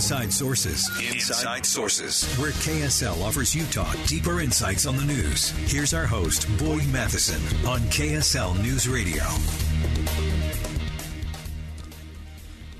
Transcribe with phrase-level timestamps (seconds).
[0.00, 0.88] Inside Sources.
[1.12, 5.50] Inside Sources, where KSL offers Utah deeper insights on the news.
[5.70, 9.22] Here's our host, Boyd Matheson, on KSL News Radio.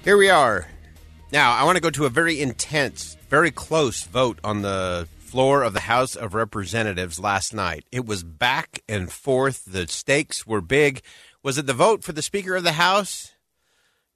[0.03, 0.67] Here we are.
[1.31, 5.63] Now, I want to go to a very intense, very close vote on the floor
[5.63, 7.85] of the House of Representatives last night.
[7.93, 9.67] It was back and forth.
[9.67, 11.03] The stakes were big.
[11.43, 13.33] Was it the vote for the Speaker of the House?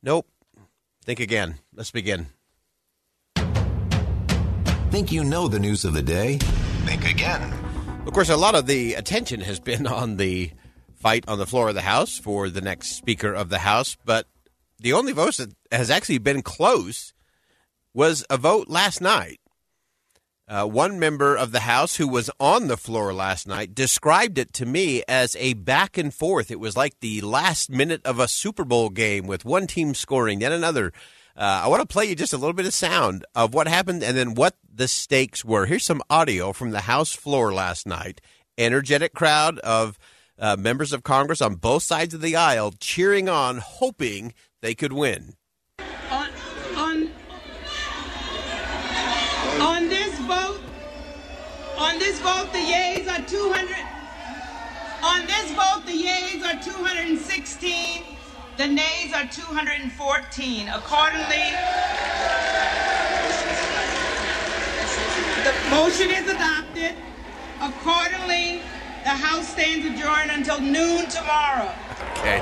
[0.02, 0.26] Nope.
[1.04, 1.56] Think again.
[1.74, 2.28] Let's begin.
[4.94, 6.38] Think you know the news of the day?
[6.84, 7.52] Think again.
[8.06, 10.52] Of course, a lot of the attention has been on the
[10.94, 14.28] fight on the floor of the House for the next Speaker of the House, but
[14.78, 17.12] the only vote that has actually been close
[17.92, 19.40] was a vote last night.
[20.46, 24.52] Uh, one member of the House who was on the floor last night described it
[24.52, 26.52] to me as a back and forth.
[26.52, 30.38] It was like the last minute of a Super Bowl game with one team scoring,
[30.38, 30.92] then another.
[31.36, 34.04] Uh, I want to play you just a little bit of sound of what happened
[34.04, 35.66] and then what the stakes were.
[35.66, 38.20] Here's some audio from the House floor last night.
[38.56, 39.98] Energetic crowd of
[40.38, 44.32] uh, members of Congress on both sides of the aisle cheering on, hoping
[44.62, 45.34] they could win.
[46.08, 46.28] On,
[46.76, 47.10] on,
[49.60, 50.60] on this vote,
[51.76, 53.76] on this vote, the yeas are 200.
[55.02, 58.13] On this vote, the yeas are 216.
[58.56, 60.68] The nays are 214.
[60.68, 61.24] Accordingly,
[65.42, 66.94] the motion is adopted.
[67.60, 68.62] Accordingly,
[69.02, 71.68] the House stands adjourned until noon tomorrow.
[72.12, 72.38] Okay.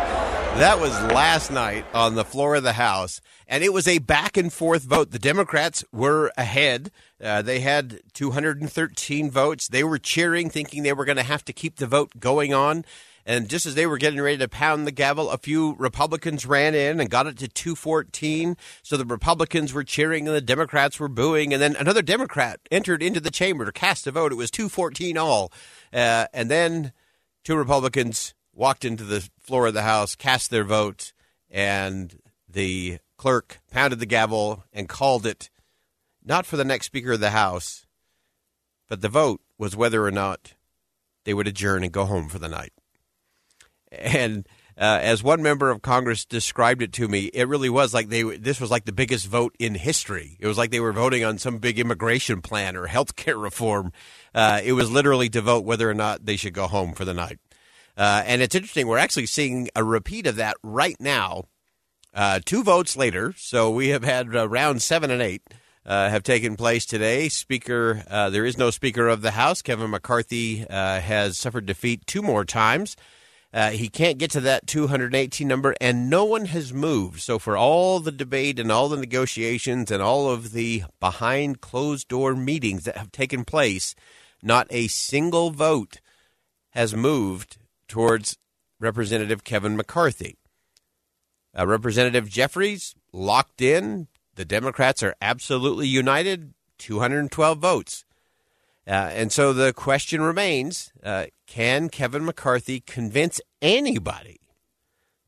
[0.59, 4.37] That was last night on the floor of the House, and it was a back
[4.37, 5.13] and forth vote.
[5.13, 6.91] The Democrats were ahead.
[7.23, 9.67] Uh, they had 213 votes.
[9.67, 12.85] They were cheering, thinking they were going to have to keep the vote going on.
[13.25, 16.75] And just as they were getting ready to pound the gavel, a few Republicans ran
[16.75, 18.57] in and got it to 214.
[18.83, 21.53] So the Republicans were cheering and the Democrats were booing.
[21.53, 24.33] And then another Democrat entered into the chamber to cast a vote.
[24.33, 25.53] It was 214 all.
[25.93, 26.93] Uh, and then
[27.45, 31.13] two Republicans walked into the floor of the House, cast their vote,
[31.51, 32.19] and
[32.49, 35.49] the clerk pounded the gavel and called it
[36.25, 37.87] not for the next Speaker of the House,
[38.89, 40.55] but the vote was whether or not
[41.25, 42.73] they would adjourn and go home for the night.
[43.93, 44.47] And
[44.79, 48.23] uh, as one member of Congress described it to me, it really was like they
[48.23, 50.37] this was like the biggest vote in history.
[50.41, 53.93] It was like they were voting on some big immigration plan or health care reform.
[54.35, 57.15] Uh, it was literally to vote whether or not they should go home for the
[57.15, 57.39] night.
[57.97, 61.45] Uh, and it's interesting, we're actually seeing a repeat of that right now,
[62.15, 63.35] uh, two votes later.
[63.37, 65.43] So we have had uh, round seven and eight
[65.85, 67.29] uh, have taken place today.
[67.29, 69.63] Speaker, uh, there is no Speaker of the House.
[69.63, 72.97] Kevin McCarthy uh, has suffered defeat two more times.
[73.71, 77.21] He can't get to that 218 number, and no one has moved.
[77.21, 82.09] So, for all the debate and all the negotiations and all of the behind closed
[82.09, 83.95] door meetings that have taken place,
[84.43, 86.01] not a single vote
[86.71, 87.59] has moved
[87.89, 88.39] towards
[88.81, 90.39] Representative Kevin McCarthy.
[91.57, 94.09] Uh, Representative Jeffries locked in.
[94.35, 98.05] The Democrats are absolutely united, 212 votes.
[98.87, 104.41] Uh, and so the question remains uh, can Kevin McCarthy convince anybody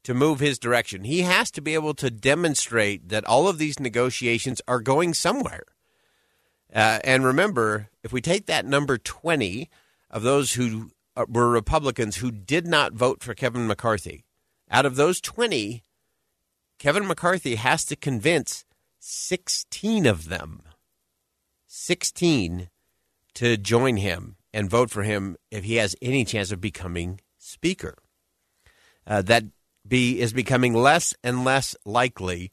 [0.03, 1.05] to move his direction?
[1.05, 5.65] He has to be able to demonstrate that all of these negotiations are going somewhere.
[6.75, 9.71] Uh, and remember, if we take that number 20
[10.11, 14.25] of those who uh, were Republicans who did not vote for Kevin McCarthy.
[14.71, 15.83] Out of those 20,
[16.79, 18.65] Kevin McCarthy has to convince
[18.99, 20.62] 16 of them,
[21.67, 22.69] 16
[23.34, 27.96] to join him and vote for him if he has any chance of becoming Speaker.
[29.06, 29.44] Uh, that
[29.86, 32.50] be is becoming less and less likely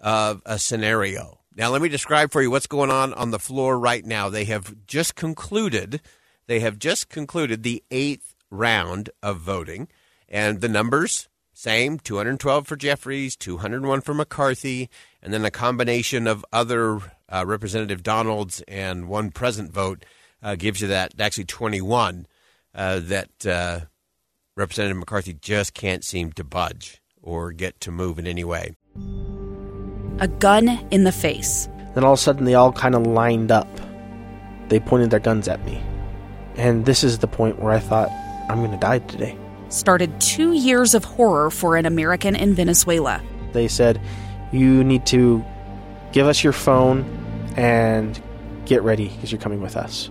[0.00, 1.40] of a scenario.
[1.54, 4.28] Now, let me describe for you what's going on on the floor right now.
[4.28, 6.02] They have just concluded.
[6.46, 9.88] They have just concluded the eighth round of voting,
[10.28, 14.90] and the numbers same 212 for Jeffries, 201 for McCarthy,
[15.22, 17.00] and then a combination of other
[17.30, 20.04] uh, Representative Donalds and one present vote
[20.54, 22.26] gives you that actually 21
[22.74, 23.80] uh, that uh,
[24.56, 28.76] Representative McCarthy just can't seem to budge or get to move in any way.
[30.20, 31.68] A gun in the face.
[31.94, 33.68] Then all of a sudden, they all kind of lined up.
[34.68, 35.82] They pointed their guns at me.
[36.56, 38.10] And this is the point where I thought,
[38.48, 39.36] I'm going to die today.
[39.68, 43.20] Started two years of horror for an American in Venezuela.
[43.52, 44.00] They said,
[44.52, 45.44] You need to
[46.12, 47.04] give us your phone
[47.56, 48.20] and
[48.64, 50.10] get ready because you're coming with us.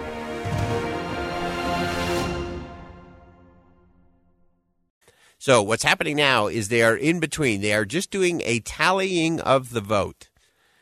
[5.41, 7.61] So, what's happening now is they are in between.
[7.61, 10.29] They are just doing a tallying of the vote.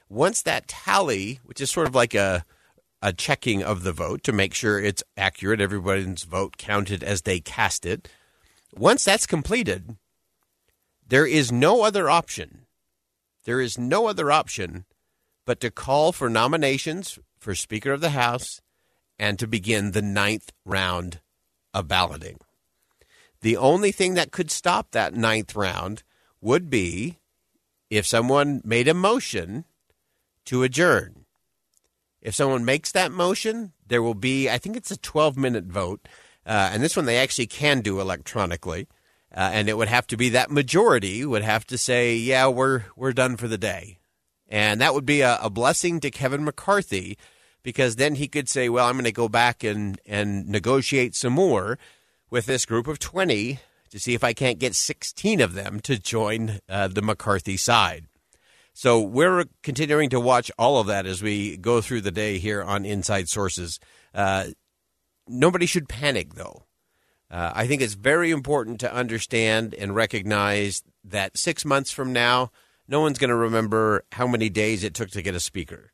[0.09, 2.43] Once that tally, which is sort of like a
[3.01, 7.39] a checking of the vote to make sure it's accurate, everybody's vote counted as they
[7.39, 8.09] cast it.
[8.75, 9.95] Once that's completed,
[11.07, 12.65] there is no other option.
[13.45, 14.83] There is no other option
[15.45, 18.59] but to call for nominations for Speaker of the House
[19.17, 21.21] and to begin the ninth round
[21.73, 22.39] of balloting.
[23.41, 26.03] The only thing that could stop that ninth round
[26.41, 27.19] would be
[27.89, 29.65] if someone made a motion
[30.45, 31.25] to adjourn.
[32.21, 36.07] If someone makes that motion, there will be, I think it's a 12 minute vote.
[36.45, 38.87] Uh, and this one they actually can do electronically.
[39.33, 42.83] Uh, and it would have to be that majority would have to say, yeah, we're,
[42.95, 43.99] we're done for the day.
[44.47, 47.17] And that would be a, a blessing to Kevin McCarthy
[47.61, 51.33] because then he could say, well, I'm going to go back and, and negotiate some
[51.33, 51.77] more
[52.29, 53.59] with this group of 20
[53.89, 58.05] to see if I can't get 16 of them to join uh, the McCarthy side.
[58.73, 62.63] So we're continuing to watch all of that as we go through the day here
[62.63, 63.79] on Inside Sources.
[64.13, 64.45] Uh,
[65.27, 66.63] nobody should panic, though.
[67.31, 72.51] Uh, I think it's very important to understand and recognize that six months from now,
[72.87, 75.91] no one's going to remember how many days it took to get a speaker.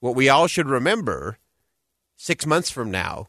[0.00, 1.38] What we all should remember
[2.16, 3.28] six months from now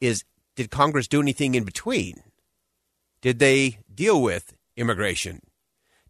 [0.00, 0.24] is
[0.56, 2.22] did Congress do anything in between?
[3.20, 5.40] Did they deal with immigration?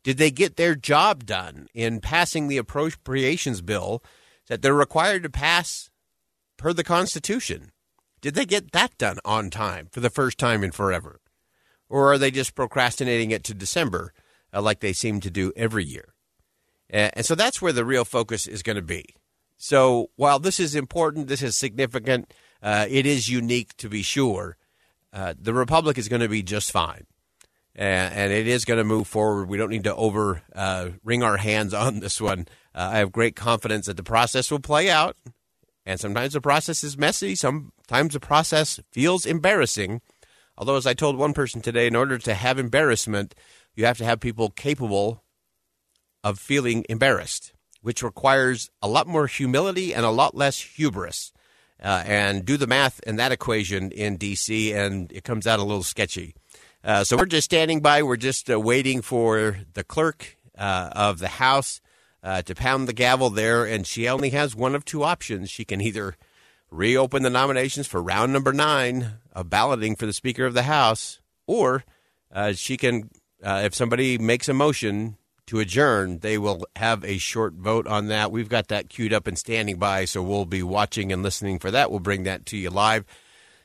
[0.02, 4.02] Did they get their job done in passing the appropriations bill
[4.48, 5.90] that they're required to pass
[6.56, 7.70] per the Constitution?
[8.20, 11.20] Did they get that done on time for the first time in forever?
[11.88, 14.12] Or are they just procrastinating it to December
[14.52, 16.14] uh, like they seem to do every year?
[16.88, 19.14] And so that's where the real focus is going to be.
[19.56, 24.56] So while this is important, this is significant, uh, it is unique to be sure.
[25.12, 27.06] Uh, the Republic is going to be just fine.
[27.74, 29.48] And, and it is going to move forward.
[29.48, 32.46] We don't need to over uh, wring our hands on this one.
[32.74, 35.16] Uh, I have great confidence that the process will play out.
[35.84, 37.34] And sometimes the process is messy.
[37.34, 40.00] Sometimes the process feels embarrassing.
[40.56, 43.34] Although, as I told one person today, in order to have embarrassment,
[43.74, 45.24] you have to have people capable
[46.22, 51.32] of feeling embarrassed, which requires a lot more humility and a lot less hubris
[51.82, 55.64] uh, and do the math in that equation in D.C., and it comes out a
[55.64, 56.34] little sketchy.
[56.84, 58.02] Uh, so we're just standing by.
[58.02, 61.80] We're just uh, waiting for the clerk uh, of the House
[62.22, 65.50] uh, to pound the gavel there, and she only has one of two options.
[65.50, 66.16] She can either
[66.70, 71.20] reopen the nominations for round number nine of balloting for the Speaker of the House,
[71.46, 71.84] or
[72.32, 73.10] uh, she can,
[73.40, 75.16] if somebody makes a motion
[75.52, 78.32] to adjourn, they will have a short vote on that.
[78.32, 81.70] We've got that queued up and standing by, so we'll be watching and listening for
[81.70, 81.90] that.
[81.90, 83.04] We'll bring that to you live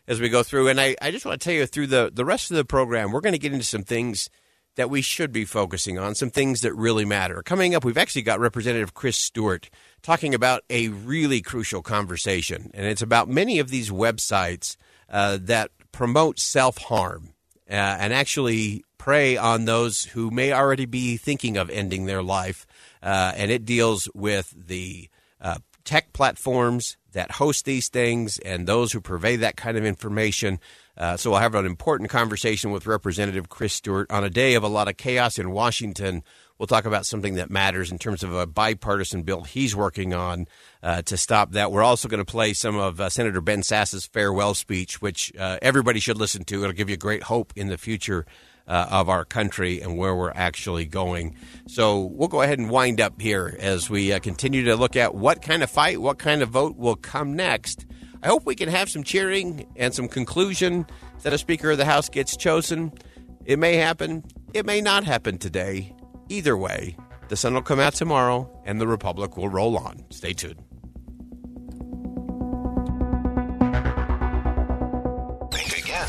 [0.06, 0.68] as we go through.
[0.68, 3.14] And I, I just want to tell you through the, the rest of the program,
[3.14, 4.30] we're going to get into some things
[4.76, 7.42] that we should be focusing on, some things that really matter.
[7.42, 9.70] Coming up, we've actually got Representative Chris Stewart
[10.02, 14.76] talking about a really crucial conversation, and it's about many of these websites
[15.10, 17.30] uh, that promote self harm
[17.70, 22.68] uh, and actually prey on those who may already be thinking of ending their life.
[23.02, 25.10] Uh, and it deals with the
[25.40, 30.60] uh, tech platforms that host these things and those who purvey that kind of information.
[30.98, 34.64] Uh, so we'll have an important conversation with Representative Chris Stewart on a day of
[34.64, 36.22] a lot of chaos in Washington.
[36.58, 40.48] We'll talk about something that matters in terms of a bipartisan bill he's working on
[40.84, 41.72] uh, to stop that.
[41.72, 45.60] We're also going to play some of uh, Senator Ben Sasse's farewell speech, which uh,
[45.62, 46.64] everybody should listen to.
[46.64, 48.26] It'll give you great hope in the future
[48.68, 51.36] uh, of our country and where we're actually going.
[51.68, 55.16] So we'll go ahead and wind up here as we uh, continue to look at
[55.16, 57.86] what kind of fight, what kind of vote will come next.
[58.24, 60.86] I hope we can have some cheering and some conclusion
[61.24, 62.92] that a Speaker of the House gets chosen.
[63.46, 65.94] It may happen, it may not happen today.
[66.30, 66.98] Either way,
[67.30, 70.04] the sun will come out tomorrow and the Republic will roll on.
[70.10, 70.67] Stay tuned.